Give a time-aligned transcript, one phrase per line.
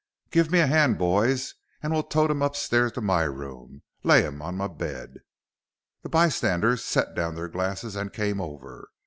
[0.31, 1.53] "Give me a hand, boys,
[1.83, 5.19] and we'll tote him upstairs to my room, lay him on my bed."
[6.01, 8.89] The bystanders set down their glasses and came over.